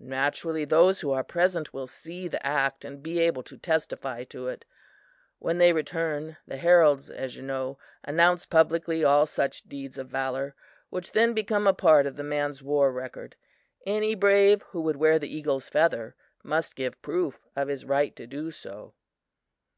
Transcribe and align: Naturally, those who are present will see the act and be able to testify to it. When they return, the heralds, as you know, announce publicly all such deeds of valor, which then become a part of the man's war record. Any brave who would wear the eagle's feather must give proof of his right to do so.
Naturally, 0.00 0.64
those 0.64 1.00
who 1.00 1.10
are 1.10 1.22
present 1.22 1.74
will 1.74 1.86
see 1.86 2.28
the 2.28 2.46
act 2.46 2.82
and 2.82 3.02
be 3.02 3.20
able 3.20 3.42
to 3.42 3.58
testify 3.58 4.24
to 4.24 4.48
it. 4.48 4.64
When 5.38 5.58
they 5.58 5.74
return, 5.74 6.38
the 6.46 6.56
heralds, 6.56 7.10
as 7.10 7.36
you 7.36 7.42
know, 7.42 7.78
announce 8.02 8.46
publicly 8.46 9.04
all 9.04 9.26
such 9.26 9.64
deeds 9.64 9.98
of 9.98 10.08
valor, 10.08 10.54
which 10.88 11.12
then 11.12 11.34
become 11.34 11.66
a 11.66 11.74
part 11.74 12.06
of 12.06 12.16
the 12.16 12.24
man's 12.24 12.62
war 12.62 12.90
record. 12.90 13.36
Any 13.84 14.14
brave 14.14 14.62
who 14.70 14.80
would 14.80 14.96
wear 14.96 15.18
the 15.18 15.28
eagle's 15.28 15.68
feather 15.68 16.14
must 16.42 16.74
give 16.74 17.02
proof 17.02 17.38
of 17.54 17.68
his 17.68 17.84
right 17.84 18.16
to 18.16 18.26
do 18.26 18.50
so. 18.50 18.94